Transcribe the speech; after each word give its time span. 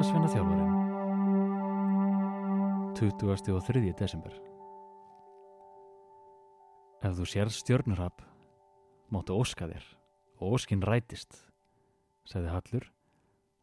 jólasvenna 0.00 0.28
þjálfarinn 0.32 0.70
20. 2.96 3.52
og 3.52 3.64
3. 3.66 3.80
desember 3.98 4.32
Ef 7.04 7.18
þú 7.18 7.26
sér 7.28 7.50
stjörnurhap 7.52 8.22
máttu 9.12 9.36
óska 9.36 9.68
þér 9.68 9.84
og 10.40 10.56
óskin 10.56 10.86
rætist 10.88 11.36
segði 12.24 12.48
Hallur 12.54 12.88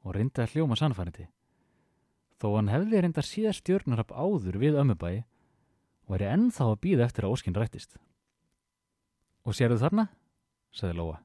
og 0.05 0.13
reyndi 0.13 0.45
að 0.45 0.53
hljóma 0.53 0.77
sannfærandi 0.77 1.25
þó 2.37 2.47
hann 2.59 2.69
hefði 2.75 3.01
reyndi 3.01 3.23
að 3.23 3.31
sér 3.31 3.57
stjörnurhap 3.57 4.13
áður 4.13 4.61
við 4.61 4.77
ömmubæi 4.83 5.25
og 5.25 6.13
væri 6.13 6.31
ennþá 6.35 6.69
að 6.69 6.81
býða 6.85 7.09
eftir 7.09 7.25
að 7.25 7.33
óskin 7.33 7.57
rætist 7.57 7.97
Og 9.47 9.57
sér 9.57 9.73
þú 9.73 9.81
þarna? 9.87 10.09
segði 10.69 11.01
Lóa 11.01 11.17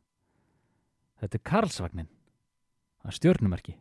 Þetta 1.21 1.37
er 1.37 1.49
Karlsvagnin 1.53 2.13
að 3.05 3.19
stjörnumerki 3.21 3.77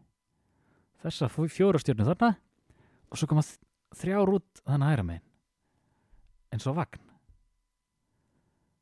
þessa 1.02 1.30
fjóra 1.32 1.82
stjörnu 1.82 2.08
þarna 2.08 2.36
og 3.12 3.20
svo 3.20 3.30
koma 3.30 3.44
þrjár 3.98 4.34
út 4.38 4.62
þannig 4.66 4.92
hæra 4.92 5.06
megin. 5.08 5.26
Eins 6.52 6.68
og 6.68 6.78
vagn. 6.78 7.04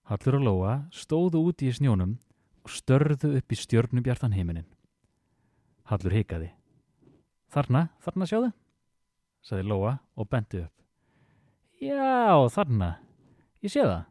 Hallur 0.10 0.40
og 0.40 0.46
Lóa 0.46 0.76
stóðu 0.96 1.44
úti 1.50 1.70
í 1.70 1.76
snjónum 1.76 2.18
og 2.66 2.74
störðu 2.74 3.36
upp 3.38 3.54
í 3.54 3.58
stjörnubjartan 3.58 4.34
heiminin 4.34 4.68
Hallur 5.90 6.14
hikaði. 6.14 6.52
Þarna, 7.50 7.88
þarna 8.04 8.30
sjáðu 8.30 8.52
sagði 9.46 9.70
Lóa 9.70 9.96
og 10.20 10.28
bendi 10.30 10.66
upp. 10.66 10.76
Já, 11.80 12.50
þarna. 12.52 12.98
Ég 13.64 13.72
sé 13.72 13.86
það 13.86 14.10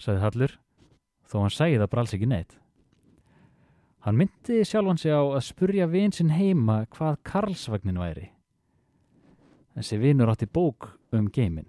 sagði 0.00 0.24
Hallur 0.24 0.56
þó 1.28 1.36
hann 1.42 1.54
sæði 1.54 1.80
það 1.80 1.90
bara 1.92 2.04
alls 2.04 2.14
ekki 2.16 2.28
neitt 2.30 2.56
Hann 4.00 4.16
myndi 4.16 4.62
sjálfan 4.64 4.98
sig 4.98 5.12
á 5.12 5.20
að 5.20 5.42
spurja 5.44 5.86
vin 5.90 6.12
sinn 6.12 6.32
heima 6.32 6.86
hvað 6.94 7.18
Karlsvagnin 7.26 8.00
væri. 8.00 8.30
Þessi 9.76 9.98
vinur 10.00 10.32
átti 10.32 10.48
bók 10.48 10.88
um 11.12 11.28
geimin. 11.28 11.68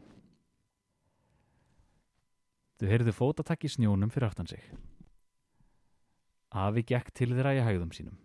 Þau 2.79 2.87
heyrðu 2.89 3.13
fótatakk 3.13 3.67
í 3.67 3.71
snjónum 3.71 4.09
fyrir 4.09 4.29
aftan 4.29 4.47
sig. 4.49 4.63
Afi 6.51 6.83
gekk 6.87 7.11
til 7.15 7.33
þeirra 7.35 7.53
í 7.55 7.63
hægðum 7.63 7.91
sínum. 7.95 8.15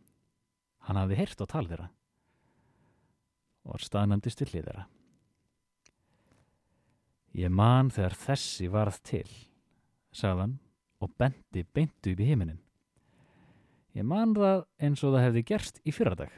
Hann 0.87 0.99
hafði 1.01 1.19
heyrt 1.19 1.43
á 1.43 1.47
tal 1.51 1.67
þeirra 1.67 1.89
og 3.67 3.75
var 3.75 3.83
staðnandi 3.83 4.31
stillið 4.31 4.69
þeirra. 4.69 4.85
Ég 7.37 7.51
man 7.53 7.91
þegar 7.91 8.15
þessi 8.23 8.71
varð 8.71 9.01
til, 9.05 9.27
sagðan 10.15 10.57
og 11.03 11.11
bendi 11.19 11.67
beintu 11.67 12.15
upp 12.15 12.23
í 12.23 12.29
heiminin. 12.31 12.63
Ég 13.97 14.05
man 14.05 14.35
það 14.37 14.67
eins 14.85 15.03
og 15.07 15.15
það 15.15 15.25
hefði 15.25 15.43
gerst 15.49 15.79
í 15.89 15.93
fyrradag. 15.95 16.33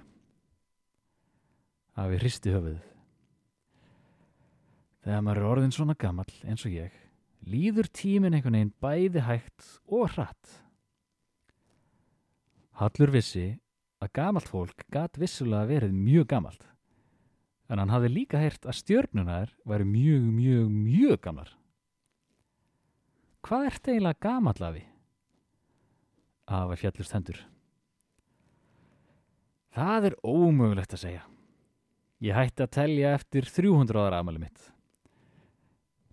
Afi 1.98 2.20
hristi 2.20 2.52
höfuð. 2.54 2.78
Þegar 5.02 5.24
maður 5.26 5.40
er 5.40 5.48
orðin 5.48 5.74
svona 5.74 5.96
gammal 5.98 6.28
eins 6.46 6.62
og 6.68 6.74
ég, 6.76 6.94
líður 7.42 7.88
tímin 7.90 8.36
einhvern 8.36 8.58
veginn 8.58 8.74
bæði 8.82 9.24
hægt 9.26 9.70
og 9.90 10.12
hratt. 10.14 10.52
Hallur 12.78 13.10
vissi 13.10 13.48
að 13.98 14.12
gamalt 14.14 14.50
fólk 14.52 14.84
gat 14.94 15.18
vissulega 15.18 15.66
verið 15.66 15.96
mjög 15.96 16.28
gamalt, 16.30 16.62
en 17.66 17.82
hann 17.82 17.90
hafði 17.90 18.12
líka 18.14 18.38
heyrt 18.38 18.68
að 18.68 18.78
stjörnunar 18.84 19.50
væri 19.66 19.88
mjög, 19.88 20.28
mjög, 20.36 20.68
mjög 20.76 21.18
gamlar. 21.26 21.50
Hvað 23.42 23.66
ert 23.72 23.90
eiginlega 23.90 24.22
gamall 24.28 24.62
afi? 26.48 26.56
Afa 26.56 26.76
fjallust 26.80 27.12
hendur. 27.12 27.38
Það 29.76 30.08
er 30.08 30.16
ómögulegt 30.24 30.94
að 30.96 31.02
segja. 31.04 31.24
Ég 32.24 32.34
hætti 32.34 32.64
að 32.64 32.74
telja 32.74 33.12
eftir 33.14 33.46
300 33.46 34.00
ára 34.00 34.22
amali 34.22 34.40
mitt. 34.42 34.72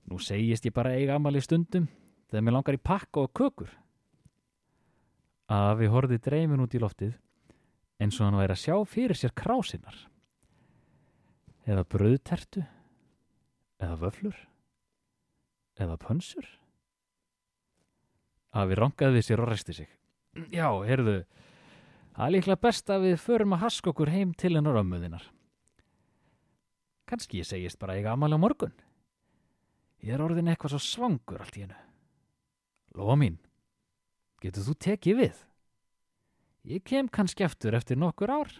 Nú 0.05 0.19
segist 0.21 0.67
ég 0.67 0.75
bara 0.75 0.93
eiga 0.93 1.15
amali 1.15 1.41
stundum 1.41 1.87
þegar 2.29 2.43
mér 2.45 2.57
langar 2.59 2.77
í 2.77 2.83
pakka 2.83 3.23
og 3.23 3.33
kökur. 3.33 3.71
Afi 5.49 5.89
horfið 5.89 6.21
dreymin 6.27 6.61
út 6.61 6.75
í 6.75 6.81
loftið 6.81 7.15
eins 8.01 8.19
og 8.19 8.27
hann 8.27 8.37
væri 8.37 8.53
að 8.53 8.61
sjá 8.61 8.75
fyrir 8.85 9.17
sér 9.17 9.33
krásinnar. 9.33 9.97
Eða 11.65 11.87
bröðtertu. 11.89 12.65
Eða 13.81 13.97
vöflur. 14.03 14.37
Eða 15.81 15.97
pönsur. 15.99 16.45
Afi 18.55 18.77
rangaði 18.77 19.23
sér 19.25 19.41
og 19.41 19.49
resti 19.49 19.73
sig. 19.73 19.89
Já, 20.35 20.67
heyrðu, 20.83 21.21
það 22.15 22.25
er 22.25 22.33
líklega 22.33 22.63
best 22.65 22.91
að 22.91 23.07
við 23.07 23.21
förum 23.23 23.55
að 23.55 23.61
haska 23.63 23.91
okkur 23.93 24.11
heim 24.11 24.33
til 24.35 24.51
hennar 24.57 24.81
ömmuðinar. 24.81 25.23
Kanski 27.07 27.39
ég 27.39 27.47
segist 27.47 27.79
bara 27.79 27.95
eiga 27.95 28.11
amal 28.11 28.33
á 28.35 28.39
morgun. 28.41 28.73
Ég 30.03 30.17
er 30.17 30.23
orðin 30.25 30.51
eitthvað 30.51 30.75
svo 30.75 30.81
svangur 30.83 31.39
allt 31.39 31.55
í 31.55 31.63
hennu. 31.63 31.77
Lóa 32.99 33.15
mín, 33.19 33.37
getur 34.43 34.65
þú 34.67 34.75
tekið 34.87 35.21
við? 35.21 35.41
Ég 36.65 36.83
kem 36.83 37.07
kannski 37.07 37.45
eftir 37.45 37.77
eftir 37.77 37.99
nokkur 38.01 38.33
ár. 38.33 38.51